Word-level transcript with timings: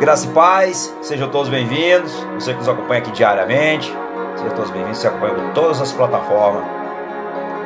Graça 0.00 0.28
e 0.28 0.30
paz, 0.30 0.96
sejam 1.02 1.28
todos 1.28 1.48
bem-vindos. 1.48 2.12
Você 2.34 2.52
que 2.52 2.58
nos 2.60 2.68
acompanha 2.68 3.00
aqui 3.00 3.10
diariamente, 3.10 3.92
sejam 4.36 4.54
todos 4.54 4.70
bem-vindos. 4.70 4.98
Você 4.98 5.08
acompanha 5.08 5.34
por 5.34 5.52
todas 5.54 5.80
as 5.80 5.90
plataformas, 5.90 6.62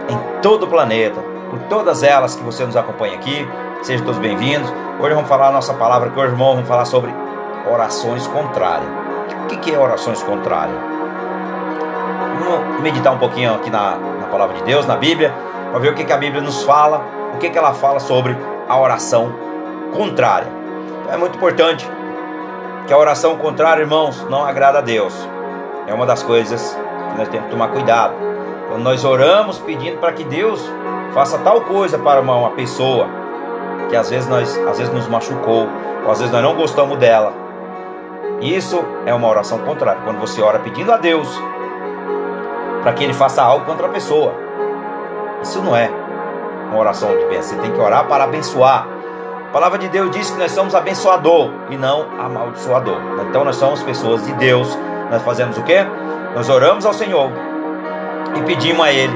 em 0.09 0.41
todo 0.41 0.63
o 0.63 0.67
planeta, 0.67 1.21
por 1.51 1.59
todas 1.65 2.03
elas 2.03 2.35
que 2.35 2.43
você 2.43 2.65
nos 2.65 2.75
acompanha 2.75 3.17
aqui, 3.17 3.47
sejam 3.83 4.07
todos 4.07 4.19
bem-vindos. 4.19 4.73
Hoje 4.99 5.15
vamos 5.15 5.29
falar 5.29 5.49
a 5.49 5.53
nossa 5.53 5.75
palavra 5.75 6.09
que 6.09 6.19
hoje, 6.19 6.33
irmão, 6.33 6.55
vamos 6.55 6.67
falar 6.67 6.87
sobre 6.87 7.15
orações 7.71 8.27
contrárias. 8.27 8.89
O 9.45 9.59
que 9.59 9.75
é 9.75 9.79
orações 9.79 10.23
contrárias? 10.23 10.79
Vamos 12.39 12.81
meditar 12.81 13.13
um 13.13 13.19
pouquinho 13.19 13.57
aqui 13.57 13.69
na, 13.69 13.97
na 13.97 14.27
palavra 14.29 14.57
de 14.57 14.63
Deus, 14.63 14.87
na 14.87 14.97
Bíblia, 14.97 15.35
para 15.71 15.81
ver 15.81 15.91
o 15.91 15.95
que, 15.95 16.11
a 16.11 16.17
Bíblia 16.17 16.41
nos 16.41 16.63
fala, 16.63 17.05
o 17.35 17.37
que, 17.37 17.47
ela 17.47 17.75
fala 17.75 18.01
sobre 18.01 18.35
a 18.67 18.81
oração 18.81 19.35
contrária. 19.93 20.49
É 21.11 21.17
muito 21.19 21.37
importante 21.37 21.87
que 22.87 22.93
a 22.93 22.99
oração 22.99 23.37
contrária, 23.37 23.83
irmãos, 23.83 24.27
não 24.29 24.45
agrada 24.45 24.79
a 24.79 24.83
Deus. 24.83 25.15
É 25.87 25.95
uma 25.95 26.07
das 26.07 26.23
coisas 26.23 26.77
que 27.11 27.19
nós 27.19 27.29
temos 27.29 27.47
que 27.47 27.53
tomar 27.53 27.69
cuidado. 27.69 28.15
Quando 28.69 28.83
nós 28.83 29.05
oramos 29.05 29.59
pedindo 29.59 29.99
para 29.99 30.13
que 30.13 30.25
Deus 30.25 30.61
faça 31.13 31.39
tal 31.39 31.61
coisa 31.63 31.99
para 31.99 32.21
uma, 32.21 32.35
uma 32.35 32.51
pessoa 32.51 33.07
que 33.91 33.97
às 33.97 34.09
vezes 34.09 34.29
nós 34.29 34.59
às 34.67 34.79
vezes 34.79 34.93
nos 34.93 35.07
machucou, 35.09 35.69
ou 36.05 36.11
às 36.11 36.19
vezes 36.19 36.33
nós 36.33 36.43
não 36.43 36.55
gostamos 36.55 36.99
dela. 36.99 37.33
Isso 38.41 38.83
é 39.07 39.15
uma 39.15 39.29
oração 39.29 39.59
contrária. 39.59 40.01
Quando 40.03 40.19
você 40.19 40.41
ora 40.41 40.59
pedindo 40.59 40.91
a 40.93 40.97
Deus 40.97 41.29
para 42.83 42.93
que 42.93 43.05
ele 43.05 43.15
faça 43.15 43.43
algo 43.43 43.65
contra 43.65 43.87
a 43.87 43.91
pessoa. 43.91 44.35
Isso 45.43 45.63
não 45.63 45.77
é 45.77 45.91
uma 46.71 46.79
oração 46.79 47.17
de 47.17 47.25
bênção. 47.27 47.57
Você 47.57 47.63
tem 47.63 47.73
que 47.73 47.81
orar 47.81 48.07
para 48.07 48.25
abençoar. 48.25 48.87
A 49.53 49.61
palavra 49.61 49.79
de 49.79 49.87
Deus 49.91 50.11
diz 50.13 50.31
que 50.31 50.39
nós 50.39 50.51
somos 50.51 50.75
abençoador 50.75 51.51
e 51.69 51.77
não 51.77 52.19
amaldiçoador. 52.19 52.97
Então 53.29 53.45
nós 53.45 53.57
somos 53.57 53.83
pessoas 53.83 54.25
de 54.25 54.33
Deus. 54.33 54.67
Nós 55.11 55.21
fazemos 55.21 55.59
o 55.59 55.63
quê? 55.63 55.85
Nós 56.35 56.49
oramos 56.49 56.87
ao 56.87 56.95
Senhor 56.95 57.31
e 58.35 58.41
pedimos 58.45 58.83
a 58.83 58.91
Ele 58.91 59.15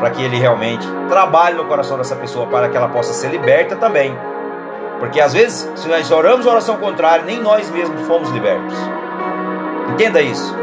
para 0.00 0.10
que 0.10 0.20
Ele 0.20 0.36
realmente 0.36 0.84
trabalhe 1.08 1.54
no 1.54 1.64
coração 1.66 1.96
dessa 1.96 2.16
pessoa 2.16 2.48
para 2.48 2.68
que 2.68 2.76
ela 2.76 2.88
possa 2.88 3.12
ser 3.12 3.28
liberta 3.28 3.76
também. 3.76 4.18
Porque 4.98 5.20
às 5.20 5.32
vezes, 5.32 5.70
se 5.76 5.86
nós 5.86 6.10
oramos 6.10 6.44
oração 6.44 6.78
contrária, 6.78 7.24
nem 7.24 7.40
nós 7.40 7.70
mesmos 7.70 8.04
fomos 8.08 8.30
libertos. 8.30 8.76
Entenda 9.92 10.20
isso. 10.20 10.56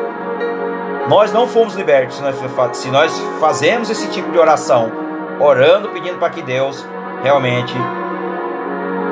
Nós 1.08 1.32
não 1.32 1.48
fomos 1.48 1.74
libertos 1.74 2.18
se 2.18 2.22
nós, 2.22 2.36
se 2.76 2.90
nós 2.90 3.18
fazemos 3.40 3.90
esse 3.90 4.10
tipo 4.10 4.30
de 4.30 4.38
oração, 4.38 4.92
orando, 5.40 5.88
pedindo 5.88 6.20
para 6.20 6.32
que 6.32 6.42
Deus 6.42 6.86
realmente 7.24 7.74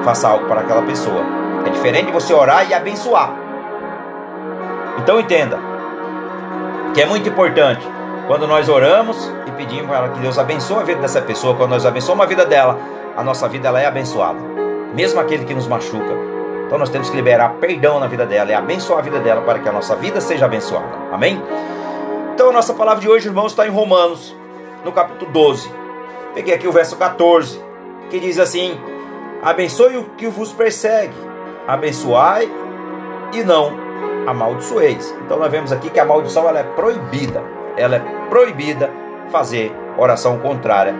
faça 0.07 0.29
algo 0.29 0.45
para 0.45 0.61
aquela 0.61 0.83
pessoa. 0.83 1.21
É 1.65 1.69
diferente 1.69 2.05
de 2.05 2.11
você 2.13 2.33
orar 2.33 2.65
e 2.69 2.73
abençoar. 2.73 3.29
Então 4.99 5.19
entenda 5.19 5.59
que 6.93 7.01
é 7.01 7.05
muito 7.05 7.27
importante 7.27 7.85
quando 8.25 8.47
nós 8.47 8.69
oramos 8.69 9.29
e 9.45 9.51
pedimos 9.51 9.87
para 9.87 10.07
que 10.07 10.19
Deus 10.19 10.39
abençoe 10.39 10.79
a 10.79 10.83
vida 10.83 11.01
dessa 11.01 11.21
pessoa, 11.21 11.55
quando 11.55 11.71
nós 11.71 11.85
abençoamos 11.85 12.23
a 12.23 12.27
vida 12.27 12.45
dela, 12.45 12.79
a 13.17 13.21
nossa 13.21 13.49
vida 13.49 13.67
ela 13.67 13.81
é 13.81 13.85
abençoada. 13.85 14.39
Mesmo 14.95 15.19
aquele 15.19 15.43
que 15.43 15.53
nos 15.53 15.67
machuca. 15.67 16.15
Então 16.65 16.77
nós 16.77 16.89
temos 16.89 17.09
que 17.09 17.15
liberar 17.17 17.55
perdão 17.59 17.99
na 17.99 18.07
vida 18.07 18.25
dela 18.25 18.49
e 18.49 18.53
abençoar 18.53 18.99
a 18.99 19.01
vida 19.01 19.19
dela 19.19 19.41
para 19.41 19.59
que 19.59 19.67
a 19.67 19.73
nossa 19.73 19.93
vida 19.97 20.21
seja 20.21 20.45
abençoada. 20.45 20.87
Amém? 21.11 21.43
Então 22.33 22.49
a 22.49 22.53
nossa 22.53 22.73
palavra 22.73 23.01
de 23.01 23.09
hoje, 23.09 23.27
irmãos, 23.27 23.51
está 23.51 23.67
em 23.67 23.71
Romanos, 23.71 24.33
no 24.85 24.91
capítulo 24.93 25.29
12. 25.31 25.69
Peguei 26.33 26.53
aqui 26.53 26.65
o 26.65 26.71
verso 26.71 26.95
14, 26.95 27.61
que 28.09 28.21
diz 28.21 28.39
assim: 28.39 28.79
Abençoe 29.41 29.97
o 29.97 30.03
que 30.17 30.27
vos 30.27 30.51
persegue, 30.51 31.15
abençoai 31.67 32.49
e 33.33 33.43
não 33.43 33.87
amaldiçoeis. 34.27 35.15
Então 35.25 35.37
nós 35.37 35.51
vemos 35.51 35.71
aqui 35.71 35.89
que 35.89 35.99
a 35.99 36.05
maldição 36.05 36.47
ela 36.47 36.59
é 36.59 36.63
proibida. 36.63 37.41
Ela 37.77 37.97
é 37.97 37.99
proibida 38.29 38.91
fazer 39.29 39.71
oração 39.97 40.39
contrária 40.39 40.93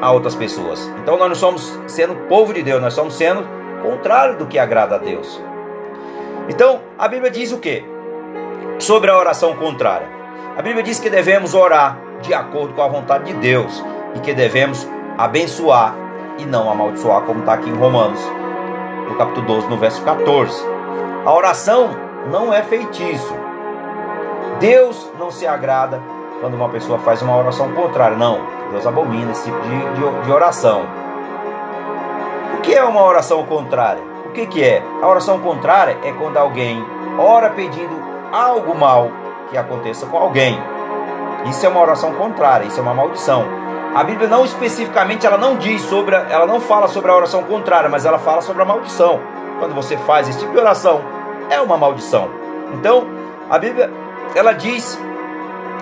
a 0.00 0.10
outras 0.10 0.34
pessoas. 0.34 0.90
Então 1.02 1.16
nós 1.16 1.28
não 1.28 1.34
somos 1.34 1.78
sendo 1.86 2.14
povo 2.28 2.52
de 2.52 2.62
Deus, 2.62 2.80
nós 2.80 2.94
somos 2.94 3.14
sendo 3.14 3.46
contrário 3.82 4.36
do 4.36 4.46
que 4.46 4.58
agrada 4.58 4.96
a 4.96 4.98
Deus. 4.98 5.40
Então 6.48 6.80
a 6.98 7.06
Bíblia 7.06 7.30
diz 7.30 7.52
o 7.52 7.58
que? 7.58 7.84
Sobre 8.78 9.10
a 9.10 9.18
oração 9.18 9.54
contrária. 9.56 10.08
A 10.56 10.62
Bíblia 10.62 10.82
diz 10.82 10.98
que 10.98 11.10
devemos 11.10 11.54
orar 11.54 11.98
de 12.22 12.34
acordo 12.34 12.74
com 12.74 12.82
a 12.82 12.88
vontade 12.88 13.32
de 13.32 13.34
Deus 13.34 13.84
e 14.16 14.20
que 14.20 14.34
devemos 14.34 14.88
abençoar 15.16 15.94
e 16.38 16.46
não 16.46 16.70
amaldiçoar, 16.70 17.22
como 17.22 17.40
está 17.40 17.54
aqui 17.54 17.68
em 17.68 17.76
Romanos, 17.76 18.20
no 19.08 19.16
capítulo 19.16 19.46
12, 19.46 19.68
no 19.68 19.76
verso 19.76 20.02
14. 20.02 20.64
A 21.24 21.32
oração 21.32 21.90
não 22.30 22.52
é 22.54 22.62
feitiço. 22.62 23.34
Deus 24.60 25.10
não 25.18 25.30
se 25.30 25.46
agrada 25.46 26.00
quando 26.40 26.54
uma 26.54 26.68
pessoa 26.68 26.98
faz 27.00 27.20
uma 27.22 27.36
oração 27.36 27.72
contrária. 27.72 28.16
Não, 28.16 28.40
Deus 28.70 28.86
abomina 28.86 29.32
esse 29.32 29.44
tipo 29.44 29.60
de, 29.60 29.78
de, 29.94 30.24
de 30.24 30.32
oração. 30.32 30.82
O 32.56 32.60
que 32.60 32.74
é 32.74 32.84
uma 32.84 33.02
oração 33.02 33.44
contrária? 33.44 34.02
O 34.26 34.30
que, 34.30 34.46
que 34.46 34.64
é? 34.64 34.82
A 35.02 35.08
oração 35.08 35.40
contrária 35.40 35.98
é 36.02 36.12
quando 36.12 36.36
alguém 36.36 36.84
ora 37.18 37.50
pedindo 37.50 37.96
algo 38.32 38.74
mal 38.76 39.10
que 39.50 39.56
aconteça 39.56 40.06
com 40.06 40.18
alguém. 40.18 40.58
Isso 41.46 41.64
é 41.64 41.68
uma 41.68 41.80
oração 41.80 42.12
contrária, 42.14 42.66
isso 42.66 42.78
é 42.78 42.82
uma 42.82 42.94
maldição. 42.94 43.44
A 43.94 44.04
Bíblia 44.04 44.28
não 44.28 44.44
especificamente 44.44 45.26
ela 45.26 45.38
não 45.38 45.56
diz 45.56 45.82
sobre, 45.82 46.14
a, 46.14 46.26
ela 46.28 46.46
não 46.46 46.60
fala 46.60 46.88
sobre 46.88 47.10
a 47.10 47.16
oração 47.16 47.42
contrária, 47.44 47.88
mas 47.88 48.04
ela 48.04 48.18
fala 48.18 48.42
sobre 48.42 48.62
a 48.62 48.64
maldição. 48.64 49.20
Quando 49.58 49.74
você 49.74 49.96
faz 49.96 50.28
esse 50.28 50.38
tipo 50.38 50.52
de 50.52 50.58
oração, 50.58 51.00
é 51.50 51.60
uma 51.60 51.76
maldição. 51.76 52.28
Então, 52.74 53.06
a 53.50 53.58
Bíblia 53.58 53.90
ela 54.34 54.52
diz, 54.52 54.98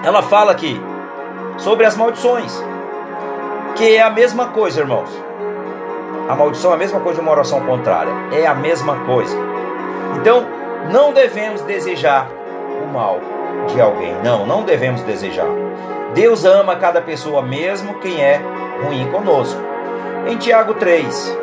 ela 0.02 0.22
fala 0.22 0.52
aqui 0.52 0.80
sobre 1.58 1.84
as 1.84 1.96
maldições, 1.96 2.62
que 3.74 3.96
é 3.96 4.02
a 4.02 4.10
mesma 4.10 4.48
coisa, 4.48 4.80
irmãos. 4.80 5.10
A 6.28 6.34
maldição 6.34 6.72
é 6.72 6.74
a 6.74 6.78
mesma 6.78 7.00
coisa 7.00 7.20
de 7.20 7.22
uma 7.22 7.32
oração 7.32 7.60
contrária, 7.64 8.12
é 8.32 8.46
a 8.46 8.54
mesma 8.54 9.04
coisa. 9.04 9.36
Então, 10.16 10.46
não 10.90 11.12
devemos 11.12 11.60
desejar 11.62 12.28
o 12.82 12.86
mal 12.86 13.20
de 13.68 13.80
alguém. 13.80 14.14
Não, 14.22 14.46
não 14.46 14.62
devemos 14.62 15.02
desejar. 15.02 15.48
Deus 16.14 16.44
ama 16.44 16.76
cada 16.76 17.00
pessoa, 17.00 17.42
mesmo 17.42 17.98
quem 18.00 18.22
é 18.22 18.40
ruim 18.82 19.10
conosco. 19.10 19.60
Em 20.26 20.36
Tiago 20.36 20.74
3, 20.74 21.38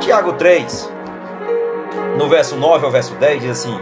Tiago 0.00 0.32
3, 0.34 0.92
no 2.18 2.28
verso 2.28 2.56
9 2.56 2.84
ao 2.84 2.90
verso 2.90 3.14
10, 3.14 3.40
diz 3.40 3.50
assim: 3.50 3.78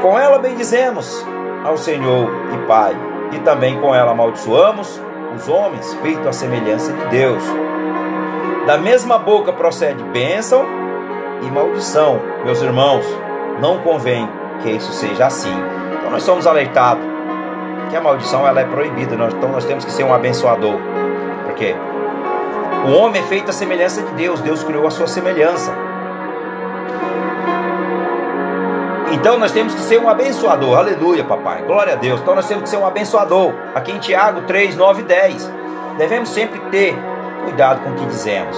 Com 0.00 0.18
ela 0.18 0.38
bendizemos 0.38 1.24
ao 1.64 1.76
Senhor 1.76 2.30
e 2.54 2.66
Pai, 2.66 2.94
e 3.32 3.38
também 3.40 3.80
com 3.80 3.94
ela 3.94 4.12
amaldiçoamos 4.12 5.00
os 5.34 5.48
homens, 5.48 5.92
feito 6.02 6.28
a 6.28 6.32
semelhança 6.32 6.92
de 6.92 7.04
Deus. 7.06 7.42
Da 8.66 8.78
mesma 8.78 9.18
boca 9.18 9.52
procede 9.52 10.02
bênção 10.04 10.64
e 11.42 11.50
maldição, 11.50 12.20
meus 12.44 12.60
irmãos. 12.62 13.04
Não 13.60 13.78
convém 13.78 14.28
que 14.62 14.70
isso 14.70 14.92
seja 14.92 15.26
assim. 15.26 15.54
Então 15.98 16.10
nós 16.10 16.22
somos 16.22 16.46
alertados 16.46 17.04
que 17.90 17.96
a 17.96 18.00
maldição 18.00 18.46
ela 18.46 18.60
é 18.60 18.64
proibida, 18.64 19.14
então 19.14 19.50
nós 19.50 19.64
temos 19.64 19.84
que 19.84 19.92
ser 19.92 20.04
um 20.04 20.14
abençoador. 20.14 20.76
Porque 21.44 21.74
o 22.86 22.92
homem 22.92 23.20
é 23.20 23.24
feito 23.26 23.50
a 23.50 23.52
semelhança 23.52 24.02
de 24.02 24.12
Deus, 24.12 24.40
Deus 24.40 24.64
criou 24.64 24.86
a 24.86 24.90
sua 24.90 25.06
semelhança. 25.06 25.72
Então 29.12 29.38
nós 29.38 29.52
temos 29.52 29.74
que 29.74 29.80
ser 29.82 30.00
um 30.00 30.08
abençoador, 30.08 30.78
aleluia, 30.78 31.22
papai, 31.22 31.62
glória 31.62 31.92
a 31.92 31.96
Deus. 31.96 32.20
Então 32.20 32.34
nós 32.34 32.48
temos 32.48 32.62
que 32.62 32.70
ser 32.70 32.78
um 32.78 32.86
abençoador. 32.86 33.52
Aqui 33.74 33.92
em 33.92 33.98
Tiago 33.98 34.40
3, 34.42 34.74
9 34.74 35.02
e 35.02 35.04
10. 35.04 35.50
Devemos 35.98 36.30
sempre 36.30 36.58
ter 36.70 36.96
cuidado 37.44 37.82
com 37.82 37.90
o 37.90 37.94
que 37.94 38.06
dizemos. 38.06 38.56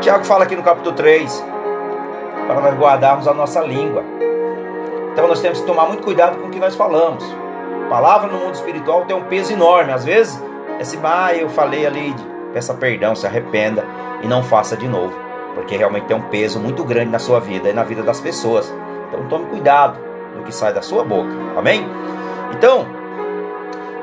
Tiago 0.00 0.24
fala 0.24 0.44
aqui 0.44 0.54
no 0.54 0.62
capítulo 0.62 0.94
3, 0.94 1.44
para 2.46 2.60
nós 2.60 2.74
guardarmos 2.78 3.26
a 3.26 3.34
nossa 3.34 3.60
língua. 3.60 4.04
Então 5.12 5.26
nós 5.26 5.40
temos 5.40 5.60
que 5.60 5.66
tomar 5.66 5.86
muito 5.86 6.02
cuidado 6.02 6.38
com 6.38 6.46
o 6.46 6.50
que 6.50 6.58
nós 6.58 6.74
falamos. 6.74 7.24
palavra 7.88 8.30
no 8.30 8.38
mundo 8.38 8.54
espiritual 8.54 9.04
tem 9.04 9.16
um 9.16 9.24
peso 9.24 9.52
enorme. 9.52 9.92
Às 9.92 10.04
vezes, 10.04 10.40
é 10.78 10.82
assim, 10.82 10.98
ah, 11.02 11.34
eu 11.34 11.48
falei 11.48 11.86
ali, 11.86 12.14
peça 12.52 12.74
perdão, 12.74 13.14
se 13.14 13.26
arrependa 13.26 13.84
e 14.22 14.28
não 14.28 14.42
faça 14.42 14.76
de 14.76 14.88
novo. 14.88 15.14
Porque 15.54 15.76
realmente 15.76 16.06
tem 16.06 16.16
um 16.16 16.22
peso 16.22 16.60
muito 16.60 16.84
grande 16.84 17.10
na 17.10 17.18
sua 17.18 17.40
vida 17.40 17.68
e 17.68 17.72
na 17.72 17.82
vida 17.82 18.02
das 18.02 18.20
pessoas. 18.20 18.72
Então 19.08 19.26
tome 19.28 19.46
cuidado 19.46 19.98
no 20.36 20.44
que 20.44 20.54
sai 20.54 20.72
da 20.72 20.82
sua 20.82 21.04
boca. 21.04 21.30
Amém? 21.56 21.84
Então, 22.52 22.86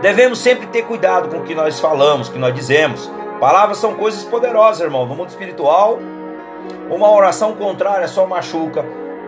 devemos 0.01 0.39
sempre 0.39 0.68
ter 0.68 0.83
cuidado 0.83 1.30
com 1.30 1.38
o 1.38 1.44
que 1.44 1.56
nós 1.56 1.80
falamos, 1.80 2.27
o 2.27 2.31
que 2.31 2.38
nós 2.38 2.54
dizemos. 2.54 3.09
Palavras 3.39 3.77
são 3.77 3.94
coisas 3.94 4.24
poderosas, 4.24 4.81
irmão. 4.81 5.06
No 5.06 5.15
mundo 5.15 5.30
espiritual, 5.30 6.00
uma 6.89 7.09
oração 7.09 7.54
contrária 7.54 8.07
só 8.07 8.25
machuca 8.25 8.83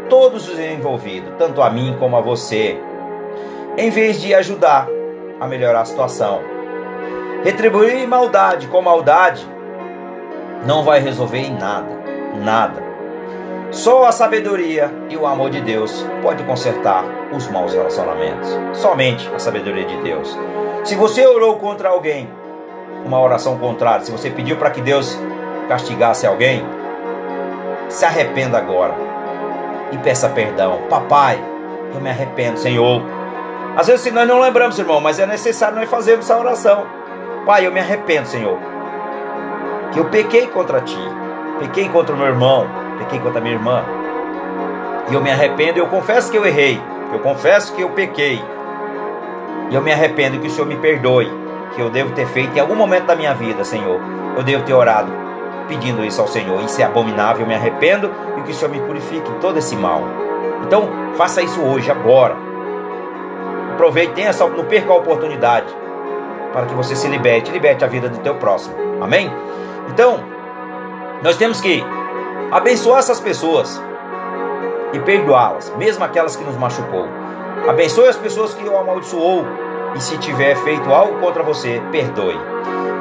todos 0.10 0.50
os 0.50 0.60
envolvidos, 0.60 1.34
tanto 1.38 1.62
a 1.62 1.70
mim 1.70 1.96
como 2.00 2.18
a 2.18 2.22
você, 2.22 2.78
em 3.78 3.90
vez 3.90 4.20
de 4.20 4.34
ajudar 4.34 4.88
a 5.40 5.48
melhorar 5.48 5.82
a 5.82 5.86
situação. 5.86 6.42
Retribuir 7.44 8.06
maldade 8.08 8.68
com 8.68 8.82
maldade 8.82 9.48
não 10.66 10.84
vai 10.84 11.00
resolver 11.00 11.40
em 11.40 11.54
nada, 11.54 11.88
nada. 12.44 12.90
Só 13.72 14.06
a 14.06 14.12
sabedoria 14.12 14.92
e 15.10 15.16
o 15.16 15.28
amor 15.28 15.52
de 15.52 15.62
Deus 15.62 16.06
pode 16.24 16.44
consertar 16.44 17.06
os 17.32 17.48
maus 17.48 17.74
relacionamentos. 17.74 18.50
Somente 18.74 19.30
a 19.34 19.40
sabedoria 19.40 19.86
de 19.86 19.96
Deus. 20.02 20.38
Se 20.84 20.96
você 20.96 21.26
orou 21.26 21.58
contra 21.58 21.90
alguém, 21.90 22.28
uma 23.06 23.22
oração 23.22 23.58
contrária, 23.60 24.04
se 24.04 24.12
você 24.12 24.30
pediu 24.30 24.58
para 24.58 24.72
que 24.72 24.82
Deus 24.82 25.18
castigasse 25.70 26.26
alguém, 26.26 26.66
se 27.88 28.04
arrependa 28.04 28.58
agora 28.58 29.09
e 29.92 29.98
peça 29.98 30.30
perdão. 30.30 30.82
Papai, 30.90 31.40
eu 31.94 32.02
me 32.02 32.10
arrependo, 32.10 32.58
Senhor. 32.60 33.02
Às 33.76 33.88
vezes 33.88 34.12
nós 34.12 34.28
não 34.28 34.40
lembramos, 34.40 34.78
irmão, 34.78 35.00
mas 35.00 35.20
é 35.20 35.26
necessário 35.26 35.78
nós 35.78 35.90
fazermos 35.90 36.26
essa 36.26 36.40
oração. 36.40 36.86
Pai, 37.46 37.66
eu 37.66 37.72
me 37.72 37.80
arrependo, 37.80 38.28
Senhor. 38.28 38.58
Que 39.92 40.00
eu 40.00 40.06
pequei 40.06 40.48
contra 40.48 40.82
ti, 40.82 41.00
pequei 41.60 41.90
contra 41.90 42.14
o 42.14 42.18
meu 42.18 42.28
irmão, 42.28 42.68
pequei 42.98 43.20
contra 43.20 43.40
a 43.40 43.42
minha 43.42 43.56
irmã. 43.56 43.84
E 45.10 45.14
eu 45.14 45.22
me 45.22 45.32
arrependo 45.32 45.80
eu 45.80 45.88
confesso 45.88 46.30
que 46.30 46.38
eu 46.38 46.46
errei. 46.46 46.80
Eu 47.12 47.20
confesso 47.20 47.74
que 47.74 47.82
eu 47.82 47.90
pequei. 47.90 48.44
E 49.72 49.76
eu 49.76 49.82
me 49.82 49.92
arrependo 49.92 50.40
que 50.40 50.48
o 50.48 50.52
Senhor 50.52 50.68
me 50.68 50.76
perdoe. 50.76 51.32
Que 51.74 51.82
eu 51.82 51.90
devo 51.90 52.12
ter 52.12 52.28
feito 52.28 52.56
em 52.56 52.60
algum 52.60 52.76
momento 52.76 53.06
da 53.06 53.16
minha 53.16 53.34
vida, 53.34 53.64
Senhor. 53.64 54.00
Eu 54.36 54.44
devo 54.44 54.64
ter 54.64 54.74
orado 54.74 55.29
pedindo 55.70 56.04
isso 56.04 56.20
ao 56.20 56.28
Senhor. 56.28 56.62
Isso 56.64 56.82
é 56.82 56.84
abominável, 56.84 57.44
eu 57.44 57.48
me 57.48 57.56
arrependo 57.56 58.12
e 58.38 58.42
que 58.42 58.52
o 58.52 58.54
Senhor 58.54 58.72
me 58.72 58.82
purifique 58.82 59.32
todo 59.40 59.58
esse 59.58 59.76
mal. 59.76 60.02
Então, 60.66 60.90
faça 61.16 61.42
isso 61.42 61.62
hoje, 61.62 61.90
agora. 61.90 62.36
Aproveite, 63.74 64.14
tenha 64.14 64.30
essa, 64.30 64.46
não 64.46 64.66
perca 64.66 64.92
a 64.92 64.96
oportunidade 64.98 65.68
para 66.52 66.66
que 66.66 66.74
você 66.74 66.96
se 66.96 67.08
liberte, 67.08 67.52
liberte 67.52 67.86
a 67.86 67.88
vida 67.88 68.10
do 68.10 68.18
teu 68.18 68.36
próximo. 68.36 68.76
Amém? 69.00 69.32
Então, 69.88 70.20
nós 71.22 71.38
temos 71.38 71.62
que 71.62 71.82
abençoar 72.52 73.00
essas 73.00 73.20
pessoas 73.20 73.82
e 74.92 75.00
perdoá-las, 75.00 75.72
mesmo 75.78 76.04
aquelas 76.04 76.36
que 76.36 76.44
nos 76.44 76.58
machucou. 76.58 77.08
Abençoe 77.68 78.08
as 78.08 78.18
pessoas 78.18 78.54
que 78.54 78.68
o 78.68 78.78
amaldiçoou 78.78 79.46
e 79.96 80.02
se 80.02 80.18
tiver 80.18 80.56
feito 80.58 80.92
algo 80.94 81.20
contra 81.20 81.44
você, 81.44 81.82
perdoe. 81.92 82.40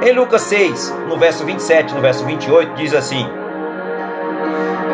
Em 0.02 0.12
Lucas 0.12 0.42
6, 0.42 0.94
no 1.08 1.18
verso 1.18 1.44
27, 1.44 1.94
no 1.94 2.00
verso 2.00 2.24
28, 2.24 2.74
diz 2.74 2.94
assim: 2.94 3.28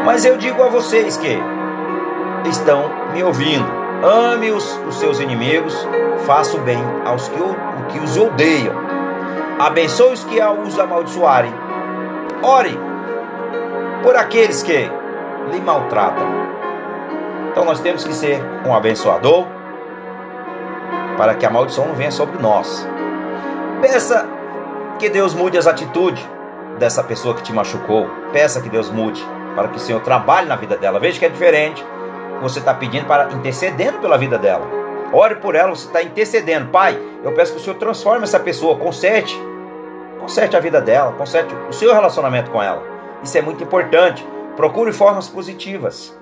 Mas 0.05 0.25
eu 0.25 0.37
digo 0.37 0.63
a 0.63 0.69
vocês 0.69 1.17
que 1.17 1.39
estão 2.49 2.91
me 3.13 3.23
ouvindo, 3.23 3.67
ame 4.03 4.51
os, 4.51 4.79
os 4.89 4.97
seus 4.97 5.21
inimigos, 5.21 5.87
faça 6.27 6.57
o 6.57 6.61
bem 6.61 6.83
aos 7.05 7.29
que, 7.29 7.41
o, 7.41 7.57
que 7.91 7.99
os 7.99 8.17
odeiam, 8.17 8.75
abençoe 9.59 10.15
os 10.15 10.25
que 10.25 10.41
os 10.41 10.79
amaldiçoarem, 10.79 11.55
ore 12.43 12.79
por 14.03 14.17
aqueles 14.17 14.63
que 14.63 14.91
lhe 15.53 15.61
maltratam. 15.61 16.27
Então 17.51 17.65
nós 17.65 17.81
temos 17.81 18.05
que 18.05 18.13
ser 18.13 18.43
um 18.67 18.75
abençoador 18.75 19.47
para 21.17 21.35
que 21.35 21.47
a 21.47 21.51
maldição 21.51 21.87
não 21.87 21.95
venha 21.95 22.11
sobre 22.11 22.41
nós. 22.41 22.87
Peça 23.81 24.27
que 24.99 25.09
Deus 25.09 25.35
mude 25.35 25.59
as 25.59 25.67
atitudes 25.67 26.25
dessa 26.79 27.03
pessoa 27.03 27.35
que 27.35 27.43
te 27.43 27.53
machucou. 27.53 28.09
Peça 28.33 28.61
que 28.61 28.69
Deus 28.69 28.91
mude 28.91 29.25
para 29.55 29.69
que 29.69 29.77
o 29.77 29.81
Senhor 29.81 30.01
trabalhe 30.01 30.49
na 30.49 30.57
vida 30.57 30.77
dela. 30.77 30.99
Veja 30.99 31.19
que 31.19 31.25
é 31.25 31.29
diferente. 31.29 31.85
Você 32.41 32.59
está 32.59 32.75
pedindo 32.75 33.07
para 33.07 33.33
intercedendo 33.33 33.99
pela 33.99 34.19
vida 34.19 34.39
dela. 34.39 34.67
Ore 35.13 35.37
por 35.37 35.55
ela, 35.55 35.71
você 35.71 35.87
está 35.87 36.03
intercedendo. 36.03 36.71
Pai, 36.71 36.99
eu 37.23 37.33
peço 37.33 37.53
que 37.53 37.59
o 37.59 37.63
Senhor 37.63 37.77
transforme 37.77 38.25
essa 38.25 38.41
pessoa, 38.41 38.77
conserte. 38.77 39.41
Conserte 40.21 40.57
a 40.57 40.61
vida 40.61 40.81
dela, 40.81 41.13
conserte 41.13 41.55
o 41.69 41.73
seu 41.73 41.93
relacionamento 41.93 42.51
com 42.51 42.63
ela. 42.63 42.83
Isso 43.23 43.39
é 43.39 43.43
muito 43.43 43.63
importante. 43.63 44.27
Procure 44.57 44.93
formas 44.93 45.29
positivas 45.29 46.17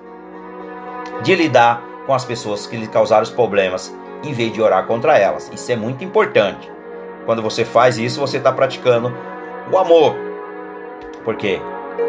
de 1.21 1.35
lidar 1.35 1.81
com 2.05 2.13
as 2.13 2.25
pessoas 2.25 2.67
que 2.67 2.75
lhe 2.75 2.87
causaram 2.87 3.23
os 3.23 3.29
problemas, 3.29 3.95
em 4.23 4.33
vez 4.33 4.51
de 4.51 4.61
orar 4.61 4.85
contra 4.85 5.17
elas. 5.17 5.49
Isso 5.53 5.71
é 5.71 5.75
muito 5.75 6.03
importante. 6.03 6.71
Quando 7.25 7.41
você 7.41 7.63
faz 7.63 7.97
isso, 7.97 8.19
você 8.19 8.37
está 8.37 8.51
praticando 8.51 9.13
o 9.71 9.77
amor. 9.77 10.15
Porque 11.23 11.61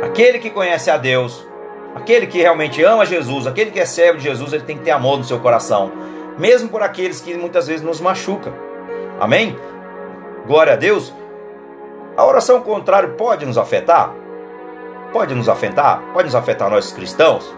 aquele 0.02 0.38
que 0.38 0.50
conhece 0.50 0.90
a 0.90 0.96
Deus, 0.96 1.46
aquele 1.94 2.26
que 2.26 2.40
realmente 2.40 2.82
ama 2.82 3.06
Jesus, 3.06 3.46
aquele 3.46 3.70
que 3.70 3.80
é 3.80 3.84
servo 3.84 4.18
de 4.18 4.24
Jesus, 4.24 4.52
ele 4.52 4.64
tem 4.64 4.76
que 4.76 4.84
ter 4.84 4.90
amor 4.90 5.18
no 5.18 5.24
seu 5.24 5.38
coração, 5.38 5.92
mesmo 6.38 6.68
por 6.68 6.82
aqueles 6.82 7.20
que 7.20 7.34
muitas 7.34 7.66
vezes 7.66 7.84
nos 7.84 8.00
machucam. 8.00 8.52
Amém? 9.20 9.56
Glória 10.46 10.72
a 10.72 10.76
Deus. 10.76 11.12
A 12.16 12.24
oração 12.24 12.60
contrária 12.60 13.08
pode 13.10 13.46
nos 13.46 13.58
afetar? 13.58 14.12
Pode 15.12 15.34
nos 15.34 15.48
afetar? 15.48 16.02
Pode 16.12 16.26
nos 16.26 16.34
afetar 16.34 16.70
nós 16.70 16.92
cristãos? 16.92 17.54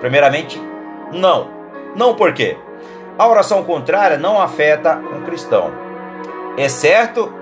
Primeiramente, 0.00 0.60
não. 1.12 1.48
Não 1.94 2.14
por 2.14 2.32
quê? 2.32 2.56
A 3.18 3.26
oração 3.26 3.62
contrária 3.64 4.16
não 4.16 4.40
afeta 4.40 4.96
um 4.96 5.22
cristão 5.22 5.82
exceto 6.56 7.32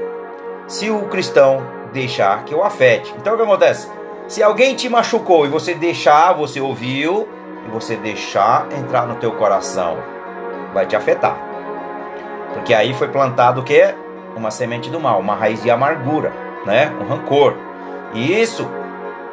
se 0.67 0.91
o 0.91 1.07
cristão 1.07 1.67
deixar 1.93 2.45
que 2.45 2.55
o 2.55 2.63
afete. 2.63 3.13
Então 3.19 3.35
o 3.35 3.37
que 3.37 3.43
acontece? 3.43 3.91
Se 4.29 4.43
alguém 4.43 4.75
te 4.75 4.89
machucou 4.89 5.45
e 5.45 5.49
você 5.49 5.75
deixar, 5.75 6.33
você 6.33 6.61
ouviu 6.61 7.29
e 7.67 7.71
você 7.71 7.97
deixar 7.97 8.67
entrar 8.79 9.07
no 9.07 9.17
teu 9.17 9.33
coração, 9.33 9.99
vai 10.73 10.87
te 10.87 10.95
afetar. 10.95 11.37
Porque 12.53 12.73
aí 12.73 12.95
foi 12.95 13.09
plantado 13.09 13.61
o 13.61 13.65
que? 13.65 13.83
Uma 14.37 14.51
semente 14.51 14.89
do 14.91 15.01
mal, 15.01 15.19
uma 15.19 15.35
raiz 15.35 15.63
de 15.63 15.71
amargura, 15.71 16.33
né? 16.65 16.93
Um 17.01 17.05
rancor. 17.05 17.55
E 18.15 18.41
isso 18.41 18.69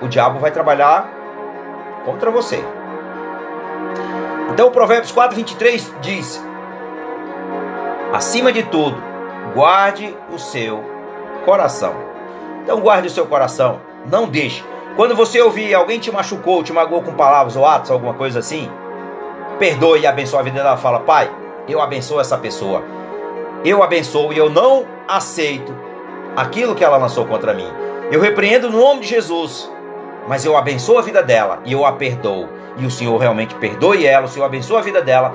o 0.01 0.07
diabo 0.07 0.39
vai 0.39 0.51
trabalhar 0.51 1.07
contra 2.05 2.31
você. 2.31 2.63
Então, 4.51 4.71
Provérbios 4.71 5.11
4, 5.11 5.35
23 5.35 5.93
diz: 6.01 6.43
Acima 8.13 8.51
de 8.51 8.63
tudo, 8.63 8.95
guarde 9.53 10.15
o 10.33 10.39
seu 10.39 10.83
coração. 11.45 12.07
Então 12.67 12.81
guarde 12.81 13.07
o 13.07 13.09
seu 13.09 13.25
coração, 13.25 13.79
não 14.05 14.27
deixe. 14.27 14.61
Quando 14.97 15.15
você 15.15 15.41
ouvir 15.41 15.73
alguém 15.73 15.99
te 15.99 16.11
machucou, 16.11 16.61
te 16.61 16.73
magoou 16.73 17.01
com 17.01 17.13
palavras 17.13 17.55
ou 17.55 17.65
atos, 17.65 17.89
alguma 17.89 18.13
coisa 18.13 18.39
assim, 18.39 18.69
perdoe 19.57 20.01
e 20.01 20.05
abençoe 20.05 20.39
a 20.39 20.43
vida 20.43 20.61
dela. 20.61 20.75
Fala, 20.75 20.99
Pai, 20.99 21.31
eu 21.65 21.81
abençoo 21.81 22.19
essa 22.19 22.37
pessoa. 22.37 22.83
Eu 23.63 23.81
abençoo 23.81 24.33
e 24.33 24.37
eu 24.37 24.49
não 24.49 24.85
aceito 25.07 25.73
aquilo 26.35 26.75
que 26.75 26.83
ela 26.83 26.97
lançou 26.97 27.25
contra 27.25 27.53
mim. 27.53 27.71
Eu 28.11 28.19
repreendo 28.19 28.69
no 28.69 28.79
nome 28.79 28.99
de 28.99 29.07
Jesus, 29.07 29.71
mas 30.27 30.45
eu 30.45 30.57
abençoo 30.57 30.97
a 30.97 31.01
vida 31.01 31.23
dela 31.23 31.59
e 31.63 31.71
eu 31.71 31.85
a 31.85 31.93
perdoo. 31.93 32.49
E 32.77 32.85
o 32.85 32.91
Senhor 32.91 33.17
realmente 33.17 33.55
perdoe 33.55 34.05
ela, 34.05 34.25
o 34.25 34.29
Senhor 34.29 34.45
abençoa 34.45 34.79
a 34.79 34.83
vida 34.83 35.01
dela, 35.01 35.33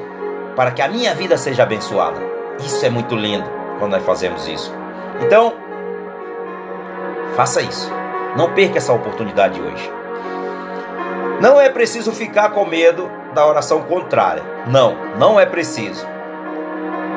para 0.54 0.70
que 0.70 0.82
a 0.82 0.88
minha 0.88 1.14
vida 1.14 1.36
seja 1.36 1.62
abençoada. 1.62 2.20
Isso 2.60 2.84
é 2.84 2.90
muito 2.90 3.16
lindo 3.16 3.48
quando 3.78 3.92
nós 3.92 4.04
fazemos 4.04 4.46
isso. 4.46 4.72
Então, 5.20 5.54
faça 7.34 7.60
isso. 7.62 7.90
Não 8.36 8.52
perca 8.52 8.78
essa 8.78 8.92
oportunidade 8.92 9.60
hoje. 9.60 9.90
Não 11.40 11.60
é 11.60 11.68
preciso 11.68 12.12
ficar 12.12 12.50
com 12.50 12.64
medo 12.64 13.10
da 13.34 13.46
oração 13.46 13.82
contrária. 13.82 14.42
Não, 14.66 14.94
não 15.18 15.40
é 15.40 15.44
preciso. 15.44 16.06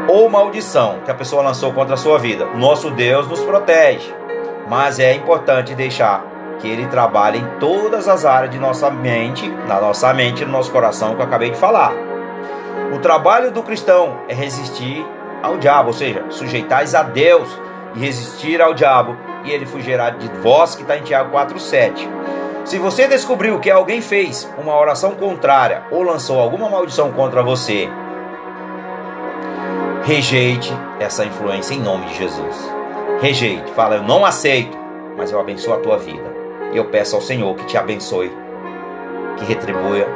Ou 0.07 0.29
maldição 0.29 0.99
que 1.05 1.11
a 1.11 1.15
pessoa 1.15 1.43
lançou 1.43 1.71
contra 1.73 1.93
a 1.93 1.97
sua 1.97 2.17
vida. 2.17 2.45
Nosso 2.55 2.89
Deus 2.89 3.27
nos 3.27 3.41
protege. 3.41 4.11
Mas 4.67 4.97
é 4.97 5.13
importante 5.13 5.75
deixar 5.75 6.23
que 6.59 6.67
ele 6.67 6.87
trabalhe 6.87 7.39
em 7.39 7.59
todas 7.59 8.07
as 8.07 8.25
áreas 8.25 8.51
de 8.51 8.59
nossa 8.59 8.89
mente, 8.89 9.47
na 9.67 9.79
nossa 9.79 10.13
mente, 10.13 10.45
no 10.45 10.51
nosso 10.51 10.71
coração, 10.71 11.15
que 11.15 11.21
eu 11.21 11.25
acabei 11.25 11.51
de 11.51 11.57
falar. 11.57 11.93
O 12.93 12.99
trabalho 12.99 13.51
do 13.51 13.63
cristão 13.63 14.19
é 14.27 14.33
resistir 14.33 15.05
ao 15.41 15.57
diabo, 15.57 15.87
ou 15.87 15.93
seja, 15.93 16.25
sujeitais 16.29 16.95
a 16.95 17.03
Deus 17.03 17.49
e 17.93 17.99
resistir 17.99 18.61
ao 18.61 18.73
diabo, 18.73 19.17
e 19.43 19.51
ele 19.51 19.65
fugirá 19.65 20.09
de 20.09 20.27
vós, 20.39 20.75
que 20.75 20.81
está 20.81 20.97
em 20.97 21.03
Tiago 21.03 21.35
4,7. 21.35 22.07
Se 22.65 22.79
você 22.79 23.07
descobriu 23.07 23.59
que 23.59 23.69
alguém 23.69 24.01
fez 24.01 24.51
uma 24.57 24.75
oração 24.75 25.11
contrária 25.11 25.83
ou 25.91 26.01
lançou 26.01 26.39
alguma 26.39 26.67
maldição 26.67 27.11
contra 27.11 27.43
você, 27.43 27.87
rejeite 30.03 30.73
essa 30.99 31.23
influência 31.25 31.75
em 31.75 31.79
nome 31.79 32.05
de 32.07 32.15
Jesus. 32.15 32.71
Rejeite, 33.21 33.71
fala, 33.71 33.95
eu 33.95 34.03
não 34.03 34.25
aceito, 34.25 34.77
mas 35.15 35.31
eu 35.31 35.39
abençoo 35.39 35.73
a 35.73 35.79
tua 35.79 35.97
vida. 35.97 36.34
Eu 36.73 36.85
peço 36.85 37.15
ao 37.15 37.21
Senhor 37.21 37.55
que 37.55 37.65
te 37.65 37.77
abençoe, 37.77 38.31
que 39.37 39.45
retribua 39.45 40.07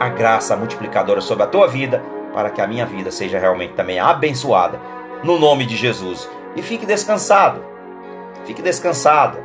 a 0.00 0.08
graça 0.08 0.56
multiplicadora 0.56 1.20
sobre 1.20 1.44
a 1.44 1.46
tua 1.46 1.66
vida 1.66 2.02
para 2.32 2.50
que 2.50 2.60
a 2.60 2.66
minha 2.66 2.86
vida 2.86 3.10
seja 3.10 3.38
realmente 3.38 3.74
também 3.74 3.98
abençoada, 3.98 4.80
no 5.24 5.38
nome 5.38 5.66
de 5.66 5.76
Jesus. 5.76 6.28
E 6.54 6.62
fique 6.62 6.86
descansado, 6.86 7.64
fique 8.44 8.62
descansado. 8.62 9.38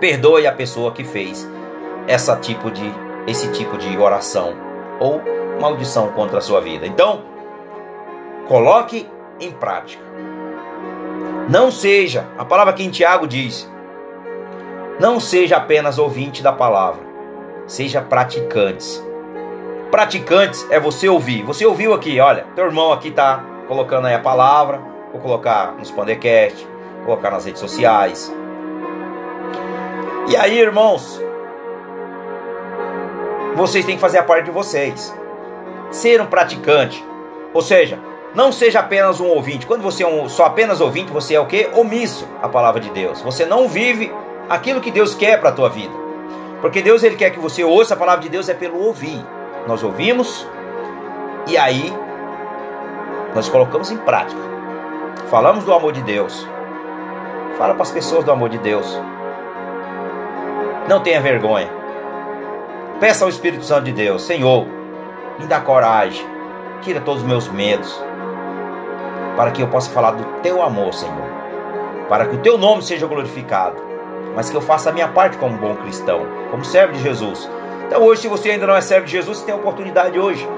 Perdoe 0.00 0.46
a 0.46 0.52
pessoa 0.52 0.92
que 0.92 1.04
fez 1.04 1.46
essa 2.06 2.36
tipo 2.36 2.70
de, 2.70 2.90
esse 3.26 3.52
tipo 3.52 3.76
de 3.76 3.98
oração 3.98 4.54
ou 4.98 5.20
maldição 5.60 6.08
contra 6.08 6.38
a 6.38 6.40
sua 6.40 6.60
vida. 6.60 6.86
Então, 6.86 7.22
coloque 8.46 9.06
em 9.40 9.50
prática. 9.50 10.02
Não 11.48 11.70
seja, 11.70 12.26
a 12.36 12.44
palavra 12.44 12.72
que 12.72 12.82
em 12.82 12.90
Tiago 12.90 13.26
diz, 13.26 13.70
não 14.98 15.20
seja 15.20 15.56
apenas 15.56 15.98
ouvinte 15.98 16.42
da 16.42 16.52
palavra, 16.52 17.00
seja 17.66 18.00
praticantes. 18.00 19.04
Praticantes 19.90 20.66
é 20.70 20.78
você 20.78 21.08
ouvir. 21.08 21.42
Você 21.44 21.64
ouviu 21.64 21.94
aqui, 21.94 22.20
olha, 22.20 22.46
teu 22.54 22.66
irmão 22.66 22.92
aqui 22.92 23.10
tá 23.10 23.44
colocando 23.66 24.06
aí 24.06 24.14
a 24.14 24.18
palavra, 24.18 24.80
vou 25.12 25.20
colocar 25.20 25.72
nos 25.78 25.90
Pandercast, 25.90 26.66
colocar 27.04 27.30
nas 27.30 27.44
redes 27.44 27.60
sociais. 27.60 28.34
E 30.28 30.36
aí, 30.36 30.58
irmãos, 30.58 31.22
vocês 33.54 33.84
têm 33.84 33.94
que 33.94 34.00
fazer 34.00 34.18
a 34.18 34.22
parte 34.22 34.46
de 34.46 34.50
vocês. 34.50 35.14
Ser 35.90 36.20
um 36.20 36.26
praticante. 36.26 37.02
Ou 37.54 37.62
seja, 37.62 37.98
não 38.34 38.52
seja 38.52 38.80
apenas 38.80 39.20
um 39.20 39.26
ouvinte. 39.26 39.66
Quando 39.66 39.82
você 39.82 40.02
é 40.02 40.06
um, 40.06 40.28
só 40.28 40.44
apenas 40.44 40.82
ouvinte, 40.82 41.10
você 41.10 41.34
é 41.34 41.40
o 41.40 41.46
que? 41.46 41.70
Omisso 41.74 42.28
à 42.42 42.48
palavra 42.48 42.80
de 42.80 42.90
Deus. 42.90 43.22
Você 43.22 43.46
não 43.46 43.68
vive 43.68 44.12
aquilo 44.48 44.80
que 44.80 44.90
Deus 44.90 45.14
quer 45.14 45.38
para 45.38 45.50
a 45.50 45.52
tua 45.52 45.68
vida. 45.68 45.94
Porque 46.60 46.82
Deus 46.82 47.02
ele 47.02 47.16
quer 47.16 47.30
que 47.30 47.38
você 47.38 47.62
ouça 47.62 47.94
a 47.94 47.96
palavra 47.96 48.22
de 48.22 48.28
Deus 48.28 48.48
é 48.48 48.54
pelo 48.54 48.80
ouvir. 48.80 49.24
Nós 49.66 49.82
ouvimos 49.82 50.46
e 51.46 51.56
aí 51.56 51.92
nós 53.34 53.48
colocamos 53.48 53.90
em 53.90 53.96
prática. 53.96 54.40
Falamos 55.30 55.64
do 55.64 55.72
amor 55.72 55.92
de 55.92 56.02
Deus. 56.02 56.46
Fala 57.56 57.74
para 57.74 57.82
as 57.82 57.90
pessoas 57.90 58.24
do 58.24 58.32
amor 58.32 58.48
de 58.48 58.58
Deus. 58.58 59.00
Não 60.88 61.00
tenha 61.00 61.20
vergonha. 61.20 61.68
Peça 62.98 63.24
ao 63.24 63.28
Espírito 63.28 63.64
Santo 63.64 63.84
de 63.84 63.92
Deus, 63.92 64.22
Senhor, 64.22 64.66
me 65.38 65.46
dá 65.46 65.60
coragem, 65.60 66.26
tira 66.82 67.00
todos 67.00 67.22
os 67.22 67.28
meus 67.28 67.46
medos, 67.48 68.02
para 69.36 69.52
que 69.52 69.62
eu 69.62 69.68
possa 69.68 69.88
falar 69.90 70.12
do 70.12 70.24
teu 70.42 70.60
amor, 70.60 70.92
Senhor, 70.92 71.28
para 72.08 72.26
que 72.26 72.34
o 72.34 72.40
teu 72.40 72.58
nome 72.58 72.82
seja 72.82 73.06
glorificado, 73.06 73.80
mas 74.38 74.48
que 74.48 74.56
eu 74.56 74.60
faça 74.60 74.90
a 74.90 74.92
minha 74.92 75.08
parte 75.08 75.36
como 75.36 75.58
bom 75.58 75.74
cristão, 75.74 76.24
como 76.52 76.64
servo 76.64 76.92
de 76.92 77.02
Jesus. 77.02 77.50
Então 77.88 78.00
hoje, 78.04 78.20
se 78.20 78.28
você 78.28 78.50
ainda 78.50 78.68
não 78.68 78.76
é 78.76 78.80
servo 78.80 79.04
de 79.04 79.10
Jesus, 79.10 79.38
você 79.38 79.44
tem 79.44 79.52
a 79.52 79.58
oportunidade 79.58 80.16
hoje. 80.16 80.48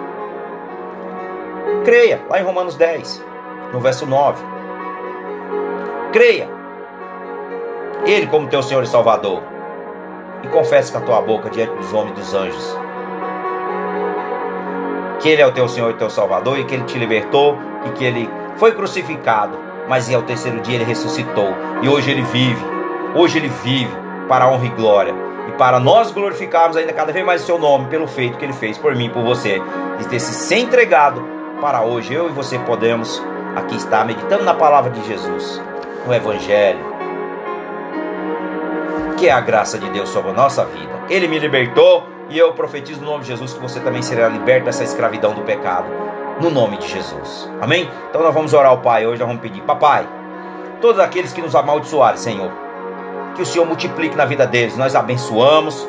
Creia, 1.82 2.20
lá 2.28 2.38
em 2.38 2.44
Romanos 2.44 2.76
10, 2.76 3.24
no 3.72 3.80
verso 3.80 4.04
9. 4.04 4.44
Creia. 6.12 6.46
Ele 8.04 8.26
como 8.26 8.48
teu 8.48 8.62
Senhor 8.62 8.82
e 8.82 8.86
Salvador 8.86 9.42
e 10.42 10.48
confesse 10.48 10.92
com 10.92 10.98
a 10.98 11.00
tua 11.00 11.22
boca 11.22 11.48
diante 11.48 11.72
dos 11.72 11.90
homens 11.94 12.18
e 12.18 12.20
dos 12.20 12.34
anjos 12.34 12.76
que 15.20 15.28
Ele 15.30 15.40
é 15.40 15.46
o 15.46 15.52
teu 15.52 15.66
Senhor 15.68 15.90
e 15.90 15.94
teu 15.94 16.10
Salvador 16.10 16.58
e 16.58 16.64
que 16.64 16.74
Ele 16.74 16.84
te 16.84 16.98
libertou 16.98 17.56
e 17.86 17.90
que 17.92 18.04
Ele 18.04 18.28
foi 18.56 18.72
crucificado, 18.72 19.58
mas 19.88 20.12
ao 20.12 20.22
terceiro 20.22 20.60
dia 20.60 20.74
Ele 20.74 20.84
ressuscitou 20.84 21.54
e 21.82 21.88
hoje 21.88 22.10
Ele 22.10 22.22
vive, 22.22 22.79
hoje 23.14 23.38
Ele 23.38 23.48
vive 23.62 23.94
para 24.28 24.44
a 24.44 24.50
honra 24.50 24.66
e 24.66 24.70
glória 24.70 25.14
e 25.48 25.52
para 25.52 25.80
nós 25.80 26.10
glorificarmos 26.10 26.76
ainda 26.76 26.92
cada 26.92 27.12
vez 27.12 27.24
mais 27.24 27.42
o 27.42 27.46
Seu 27.46 27.58
nome 27.58 27.88
pelo 27.88 28.06
feito 28.06 28.38
que 28.38 28.44
Ele 28.44 28.52
fez 28.52 28.78
por 28.78 28.94
mim 28.94 29.10
por 29.10 29.22
você 29.22 29.60
e 30.00 30.04
ter 30.04 30.20
se 30.20 30.54
entregado 30.54 31.22
para 31.60 31.82
hoje 31.82 32.14
eu 32.14 32.28
e 32.28 32.32
você 32.32 32.58
podemos 32.58 33.22
aqui 33.56 33.76
estar 33.76 34.04
meditando 34.04 34.44
na 34.44 34.54
palavra 34.54 34.90
de 34.90 35.06
Jesus, 35.06 35.60
no 36.06 36.14
Evangelho, 36.14 36.78
que 39.18 39.28
é 39.28 39.32
a 39.32 39.40
graça 39.40 39.78
de 39.78 39.88
Deus 39.90 40.08
sobre 40.08 40.30
a 40.30 40.34
nossa 40.34 40.64
vida. 40.64 40.92
Ele 41.08 41.28
me 41.28 41.38
libertou 41.38 42.06
e 42.30 42.38
eu 42.38 42.52
profetizo 42.52 43.00
no 43.00 43.06
nome 43.06 43.22
de 43.22 43.28
Jesus 43.28 43.52
que 43.52 43.60
você 43.60 43.80
também 43.80 44.02
será 44.02 44.28
liberto 44.28 44.66
dessa 44.66 44.84
escravidão 44.84 45.34
do 45.34 45.42
pecado. 45.42 45.88
No 46.40 46.48
nome 46.48 46.78
de 46.78 46.88
Jesus. 46.88 47.50
Amém? 47.60 47.90
Então 48.08 48.22
nós 48.22 48.32
vamos 48.32 48.54
orar 48.54 48.70
ao 48.70 48.78
Pai. 48.78 49.06
Hoje 49.06 49.18
nós 49.18 49.28
vamos 49.28 49.42
pedir, 49.42 49.60
Papai, 49.62 50.08
todos 50.80 50.98
aqueles 50.98 51.34
que 51.34 51.42
nos 51.42 51.54
amaldiçoarem, 51.54 52.16
Senhor, 52.16 52.50
que 53.34 53.42
o 53.42 53.46
Senhor 53.46 53.66
multiplique 53.66 54.16
na 54.16 54.24
vida 54.24 54.46
deles. 54.46 54.76
Nós 54.76 54.94
abençoamos 54.94 55.88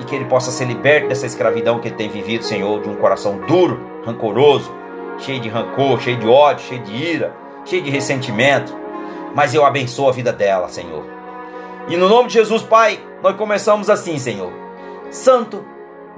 e 0.00 0.04
que 0.04 0.14
ele 0.14 0.26
possa 0.26 0.50
ser 0.50 0.66
liberto 0.66 1.08
dessa 1.08 1.26
escravidão 1.26 1.78
que 1.78 1.88
ele 1.88 1.96
tem 1.96 2.08
vivido, 2.08 2.44
Senhor, 2.44 2.82
de 2.82 2.88
um 2.88 2.96
coração 2.96 3.38
duro, 3.46 3.80
rancoroso, 4.04 4.72
cheio 5.18 5.40
de 5.40 5.48
rancor, 5.48 6.00
cheio 6.00 6.18
de 6.18 6.28
ódio, 6.28 6.66
cheio 6.66 6.82
de 6.82 6.94
ira, 6.94 7.34
cheio 7.64 7.82
de 7.82 7.90
ressentimento. 7.90 8.74
Mas 9.34 9.54
eu 9.54 9.64
abençoo 9.64 10.08
a 10.08 10.12
vida 10.12 10.32
dela, 10.32 10.68
Senhor 10.68 11.16
e 11.88 11.96
no 11.96 12.08
nome 12.08 12.26
de 12.26 12.34
Jesus, 12.34 12.62
Pai, 12.62 12.98
nós 13.22 13.36
começamos 13.36 13.88
assim, 13.88 14.18
Senhor. 14.18 14.52
Santo, 15.08 15.64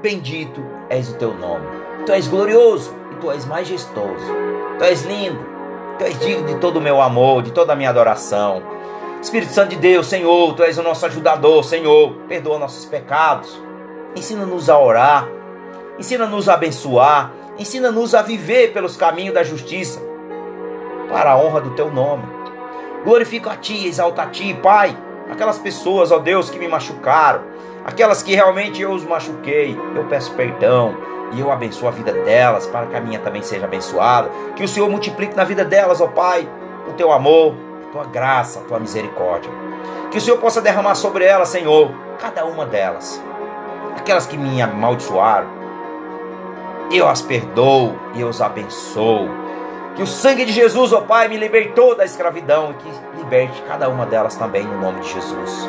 bendito 0.00 0.64
és 0.88 1.10
o 1.10 1.14
teu 1.16 1.34
nome. 1.34 1.66
Tu 2.06 2.12
és 2.12 2.26
glorioso 2.26 2.94
e 3.12 3.16
tu 3.16 3.30
és 3.30 3.44
majestoso. 3.44 4.34
Tu 4.78 4.84
és 4.84 5.04
lindo. 5.04 5.38
Tu 5.98 6.04
és 6.04 6.18
digno 6.20 6.46
de 6.46 6.54
todo 6.54 6.78
o 6.78 6.80
meu 6.80 7.02
amor, 7.02 7.42
de 7.42 7.50
toda 7.50 7.74
a 7.74 7.76
minha 7.76 7.90
adoração. 7.90 8.62
Espírito 9.20 9.52
Santo 9.52 9.70
de 9.70 9.76
Deus, 9.76 10.06
Senhor, 10.06 10.54
tu 10.54 10.62
és 10.62 10.78
o 10.78 10.82
nosso 10.82 11.04
ajudador, 11.06 11.64
Senhor. 11.64 12.14
Perdoa 12.28 12.58
nossos 12.58 12.84
pecados. 12.84 13.60
Ensina-nos 14.14 14.70
a 14.70 14.78
orar. 14.78 15.28
Ensina-nos 15.98 16.48
a 16.48 16.54
abençoar. 16.54 17.32
Ensina-nos 17.58 18.14
a 18.14 18.22
viver 18.22 18.72
pelos 18.72 18.96
caminhos 18.96 19.34
da 19.34 19.42
justiça. 19.42 20.00
Para 21.10 21.32
a 21.32 21.38
honra 21.38 21.60
do 21.60 21.70
teu 21.70 21.90
nome. 21.90 22.25
Glorifico 23.04 23.48
a 23.48 23.56
ti, 23.56 23.87
exalta 23.87 24.22
a 24.22 24.26
ti, 24.26 24.54
Pai 24.62 24.96
aquelas 25.30 25.58
pessoas, 25.58 26.10
ó 26.10 26.18
Deus, 26.18 26.50
que 26.50 26.58
me 26.58 26.68
machucaram, 26.68 27.42
aquelas 27.84 28.22
que 28.22 28.34
realmente 28.34 28.80
eu 28.82 28.90
os 28.92 29.04
machuquei, 29.04 29.78
eu 29.94 30.04
peço 30.04 30.32
perdão 30.34 30.96
e 31.32 31.40
eu 31.40 31.52
abençoo 31.52 31.88
a 31.88 31.90
vida 31.90 32.12
delas 32.12 32.66
para 32.66 32.87
que 32.87 32.96
a 32.96 33.00
minha 33.00 33.18
também 33.18 33.42
seja 33.42 33.66
abençoada. 33.66 34.30
Que 34.56 34.64
o 34.64 34.68
Senhor 34.68 34.88
multiplique 34.88 35.37
na 35.37 35.44
vida 35.44 35.64
delas, 35.64 36.00
ó 36.00 36.06
Pai, 36.06 36.48
o 36.88 36.92
teu 36.94 37.12
amor, 37.12 37.54
tua 37.92 38.04
graça, 38.04 38.61
tua 38.66 38.78
misericórdia. 38.78 39.50
Que 40.11 40.18
o 40.18 40.21
Senhor 40.21 40.38
possa 40.38 40.61
derramar 40.61 40.95
sobre 40.95 41.25
elas, 41.25 41.49
Senhor, 41.49 41.90
cada 42.18 42.45
uma 42.45 42.64
delas. 42.64 43.23
Aquelas 43.97 44.26
que 44.26 44.37
me 44.37 44.61
amaldiçoaram, 44.62 45.49
eu 46.90 47.09
as 47.09 47.21
perdoo 47.21 47.95
e 48.14 48.21
eu 48.21 48.28
os 48.28 48.40
abençoo. 48.40 49.28
Que 49.95 50.02
o 50.02 50.07
sangue 50.07 50.45
de 50.45 50.52
Jesus, 50.52 50.92
ó 50.92 51.00
Pai, 51.00 51.28
me 51.28 51.37
libertou 51.37 51.95
da 51.95 52.04
escravidão 52.04 52.71
e 52.71 52.75
que 52.75 53.18
liberte 53.18 53.61
cada 53.66 53.88
uma 53.88 54.07
delas 54.07 54.37
também 54.37 54.64
no 54.64 54.80
nome 54.80 55.00
de 55.00 55.12
Jesus. 55.12 55.68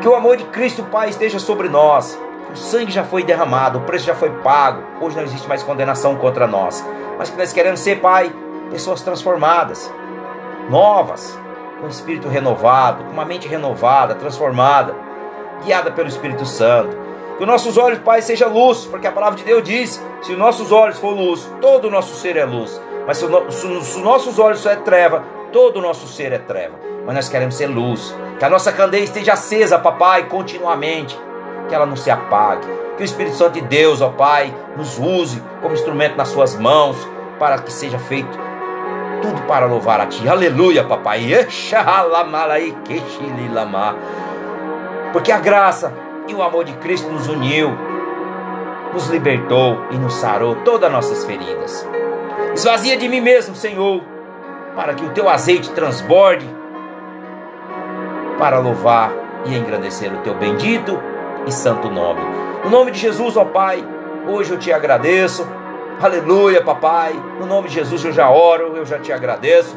Que 0.00 0.08
o 0.08 0.14
amor 0.14 0.36
de 0.36 0.44
Cristo, 0.46 0.82
Pai, 0.82 1.08
esteja 1.08 1.38
sobre 1.38 1.68
nós. 1.68 2.18
O 2.52 2.56
sangue 2.56 2.90
já 2.90 3.04
foi 3.04 3.22
derramado, 3.22 3.78
o 3.78 3.82
preço 3.82 4.04
já 4.04 4.14
foi 4.14 4.30
pago. 4.40 4.82
Hoje 5.00 5.16
não 5.16 5.22
existe 5.22 5.48
mais 5.48 5.62
condenação 5.62 6.16
contra 6.16 6.46
nós. 6.46 6.84
Mas 7.16 7.30
que 7.30 7.38
nós 7.38 7.52
queremos 7.52 7.80
ser, 7.80 8.00
Pai, 8.00 8.32
pessoas 8.70 9.00
transformadas, 9.00 9.90
novas, 10.68 11.38
com 11.82 11.88
o 11.88 11.90
espírito 11.90 12.28
renovado, 12.28 13.02
com 13.02 13.10
uma 13.10 13.24
mente 13.24 13.48
renovada, 13.48 14.14
transformada, 14.14 14.94
guiada 15.64 15.90
pelo 15.90 16.08
Espírito 16.08 16.46
Santo. 16.46 16.96
Que 17.36 17.42
os 17.42 17.48
nossos 17.48 17.76
olhos, 17.76 17.98
Pai, 17.98 18.22
seja 18.22 18.46
luz, 18.46 18.86
porque 18.86 19.08
a 19.08 19.10
palavra 19.10 19.36
de 19.36 19.44
Deus 19.44 19.64
diz: 19.64 20.02
se 20.22 20.32
os 20.32 20.38
nossos 20.38 20.70
olhos 20.70 20.96
for 20.98 21.10
luz, 21.10 21.50
todo 21.60 21.88
o 21.88 21.90
nosso 21.90 22.14
ser 22.14 22.36
é 22.36 22.44
luz. 22.44 22.80
Mas 23.04 23.16
se, 23.16 23.24
os 23.24 23.96
nossos 23.96 24.38
olhos 24.38 24.60
só 24.60 24.70
é 24.70 24.76
treva, 24.76 25.24
todo 25.52 25.78
o 25.78 25.82
nosso 25.82 26.06
ser 26.06 26.32
é 26.32 26.38
treva. 26.38 26.78
Mas 27.04 27.16
nós 27.16 27.28
queremos 27.28 27.56
ser 27.56 27.66
luz. 27.66 28.14
Que 28.38 28.44
a 28.44 28.48
nossa 28.48 28.70
candeia 28.70 29.02
esteja 29.02 29.32
acesa, 29.32 29.76
papai, 29.76 30.28
continuamente. 30.28 31.18
Que 31.68 31.74
ela 31.74 31.84
não 31.84 31.96
se 31.96 32.12
apague. 32.12 32.68
Que 32.96 33.02
o 33.02 33.04
Espírito 33.04 33.34
Santo 33.34 33.54
de 33.54 33.62
Deus, 33.62 34.00
ó 34.00 34.10
Pai, 34.10 34.54
nos 34.76 35.00
use 35.00 35.42
como 35.60 35.74
instrumento 35.74 36.16
nas 36.16 36.28
suas 36.28 36.54
mãos, 36.54 36.96
para 37.40 37.58
que 37.58 37.72
seja 37.72 37.98
feito 37.98 38.51
tudo 39.22 39.42
para 39.42 39.66
louvar 39.66 40.00
a 40.00 40.06
Ti. 40.06 40.28
Aleluia, 40.28 40.84
papai. 40.84 41.30
Porque 45.12 45.32
a 45.32 45.38
graça 45.38 45.92
e 46.28 46.34
o 46.34 46.42
amor 46.42 46.64
de 46.64 46.72
Cristo 46.74 47.10
nos 47.10 47.28
uniu, 47.28 47.70
nos 48.92 49.06
libertou 49.08 49.86
e 49.90 49.96
nos 49.96 50.14
sarou 50.14 50.56
todas 50.56 50.88
as 50.88 50.92
nossas 50.92 51.24
feridas. 51.24 51.88
Esvazia 52.54 52.96
de 52.96 53.08
mim 53.08 53.20
mesmo, 53.20 53.54
Senhor, 53.54 54.02
para 54.76 54.94
que 54.94 55.04
o 55.04 55.10
teu 55.10 55.28
azeite 55.28 55.70
transborde 55.70 56.48
para 58.38 58.58
louvar 58.58 59.12
e 59.46 59.56
engrandecer 59.56 60.12
o 60.12 60.18
teu 60.18 60.34
bendito 60.34 60.98
e 61.46 61.52
santo 61.52 61.88
nome. 61.88 62.20
No 62.64 62.70
nome 62.70 62.90
de 62.90 62.98
Jesus, 62.98 63.36
ó 63.36 63.44
Pai, 63.44 63.84
hoje 64.26 64.50
eu 64.52 64.58
te 64.58 64.72
agradeço. 64.72 65.46
Aleluia, 66.00 66.62
papai. 66.62 67.12
No 67.38 67.46
nome 67.46 67.68
de 67.68 67.74
Jesus 67.74 68.04
eu 68.04 68.12
já 68.12 68.30
oro, 68.30 68.76
eu 68.76 68.84
já 68.84 68.98
te 68.98 69.12
agradeço. 69.12 69.76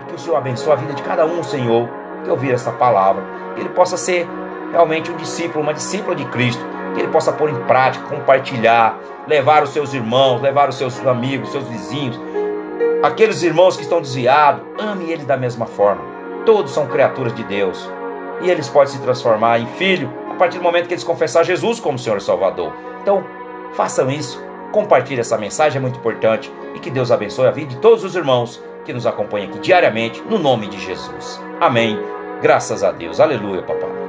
E 0.00 0.04
que 0.06 0.14
o 0.14 0.18
Senhor 0.18 0.36
abençoe 0.36 0.72
a 0.72 0.76
vida 0.76 0.94
de 0.94 1.02
cada 1.02 1.24
um, 1.24 1.42
Senhor, 1.42 1.88
que 2.22 2.30
ouvir 2.30 2.52
essa 2.52 2.72
palavra. 2.72 3.22
Que 3.54 3.60
ele 3.60 3.68
possa 3.70 3.96
ser 3.96 4.28
realmente 4.72 5.10
um 5.10 5.16
discípulo, 5.16 5.62
uma 5.62 5.74
discípula 5.74 6.14
de 6.14 6.24
Cristo 6.26 6.64
que 6.94 7.00
ele 7.00 7.08
possa 7.08 7.32
pôr 7.32 7.50
em 7.50 7.64
prática, 7.64 8.06
compartilhar, 8.06 8.98
levar 9.26 9.62
os 9.62 9.70
seus 9.70 9.92
irmãos, 9.92 10.40
levar 10.40 10.68
os 10.68 10.76
seus 10.76 11.04
amigos, 11.06 11.50
seus 11.50 11.66
vizinhos, 11.68 12.18
aqueles 13.02 13.42
irmãos 13.42 13.76
que 13.76 13.82
estão 13.82 14.00
desviados, 14.00 14.62
ame 14.78 15.10
eles 15.10 15.26
da 15.26 15.36
mesma 15.36 15.66
forma. 15.66 16.02
Todos 16.46 16.72
são 16.72 16.86
criaturas 16.86 17.34
de 17.34 17.42
Deus 17.42 17.90
e 18.40 18.50
eles 18.50 18.68
podem 18.68 18.92
se 18.92 19.00
transformar 19.00 19.58
em 19.58 19.66
filho 19.66 20.10
a 20.30 20.34
partir 20.34 20.58
do 20.58 20.64
momento 20.64 20.86
que 20.86 20.94
eles 20.94 21.04
confessar 21.04 21.44
Jesus 21.44 21.80
como 21.80 21.98
Senhor 21.98 22.18
e 22.18 22.20
Salvador. 22.20 22.72
Então, 23.02 23.24
façam 23.72 24.10
isso, 24.10 24.42
compartilhe 24.74 25.20
essa 25.20 25.38
mensagem, 25.38 25.78
é 25.78 25.80
muito 25.80 26.00
importante 26.00 26.52
e 26.74 26.80
que 26.80 26.90
Deus 26.90 27.12
abençoe 27.12 27.46
a 27.46 27.52
vida 27.52 27.68
de 27.68 27.76
todos 27.76 28.02
os 28.02 28.16
irmãos 28.16 28.60
que 28.84 28.92
nos 28.92 29.06
acompanham 29.06 29.48
aqui 29.48 29.60
diariamente, 29.60 30.20
no 30.22 30.36
nome 30.36 30.66
de 30.66 30.80
Jesus. 30.80 31.40
Amém. 31.60 31.96
Graças 32.42 32.82
a 32.82 32.90
Deus. 32.90 33.20
Aleluia, 33.20 33.62
papai. 33.62 34.03